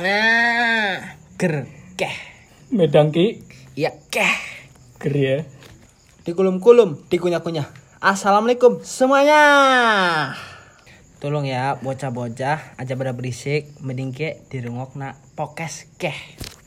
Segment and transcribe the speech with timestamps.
[0.00, 1.68] Nah, ger
[2.00, 2.16] keh.
[2.72, 3.44] Medang ki
[3.76, 4.32] Ya keh.
[4.96, 5.36] ger ya.
[6.24, 7.68] Dikulum-kulum, dikunyah-kunyah.
[8.00, 9.44] Assalamualaikum semuanya.
[11.20, 16.16] Tolong ya bocah-bocah aja pada berisik mending ke dirungokna pokes keh.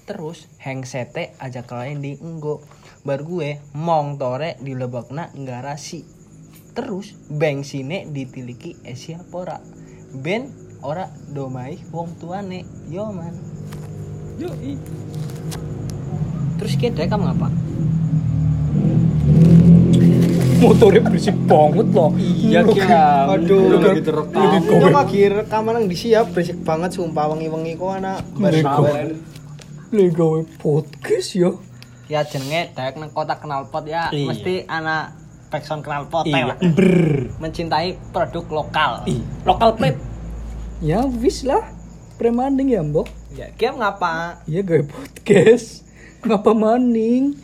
[0.05, 2.61] Terus hengsete aja kalian di enggo.
[3.02, 6.05] Bar gue mong tore di lebokna garasi.
[6.77, 9.58] Terus bengsine ditiliki esia pora.
[10.13, 13.32] Ben ora domai wong tuane yo man.
[14.36, 14.76] Yo i.
[16.59, 17.48] Terus kita kamu ngapa?
[20.59, 22.12] Motornya berisik banget loh.
[22.16, 23.28] Iya Lu kira.
[23.36, 24.48] Aduh, lagi direkam.
[24.64, 28.88] Itu lagi rekaman yang disiap berisik banget sumpah wengi-wengi kok anak Lego.
[29.94, 31.59] Gawe podcast yo.
[32.08, 34.28] Ya jenenge dek nang kotak knalpot ya Iya.
[34.28, 35.16] mesti anak
[35.48, 36.56] backsound knalpot Iya.
[36.56, 36.56] ya.
[37.40, 38.92] Mencintai produk lokal.
[39.06, 40.12] Ih, lokal plate.
[40.84, 41.64] Ya wis lah.
[42.20, 43.08] Premanding ya, Mbok.
[43.39, 44.44] Ya, game ngapa?
[44.44, 45.88] Iya gawe podcast.
[46.28, 47.40] Ngapa maning?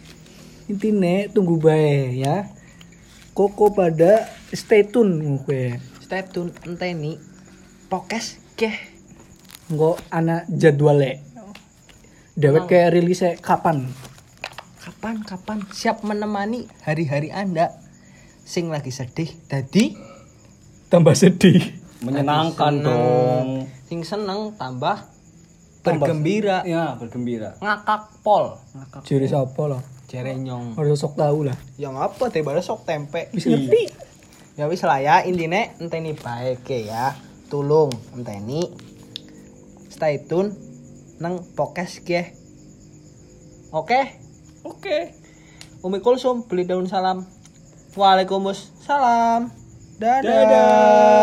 [0.67, 2.51] Intine tunggu bae ya.
[3.31, 5.79] Koko pada stay tune gue.
[6.03, 7.15] Stay tune enteni
[7.87, 8.75] pokes keh.
[9.71, 11.23] Engko ana jadwale.
[12.35, 13.87] Dewek kayak rilisnya kapan?
[14.83, 17.71] Kapan kapan siap menemani hari-hari Anda
[18.43, 19.95] sing lagi sedih dadi
[20.91, 21.78] Tambah sedih.
[22.03, 22.85] Menyenangkan seneng.
[22.85, 23.47] dong.
[23.87, 24.97] Sing seneng tambah
[25.83, 26.63] bergembira.
[26.63, 27.55] Ya bergembira.
[27.59, 28.55] Ngakak pol.
[28.75, 29.83] Ngakak Ciri siapa lah?
[30.09, 31.53] jerenyong Harus sok tahu lah.
[31.77, 33.29] yang apa teh baru sok tempe.
[33.29, 34.09] Bisa ngerti.
[34.57, 37.13] ya wis lah ya intine enteni baik ke ya.
[37.47, 38.65] Tulung enteni.
[39.89, 40.55] Stay tune
[41.21, 42.33] nang pokes ke.
[43.69, 44.17] Oke?
[44.65, 45.13] Oke.
[45.85, 47.23] Umi Kulsum beli daun salam.
[47.93, 49.51] Waalaikumsalam.
[49.99, 51.18] Dadah, Dadah.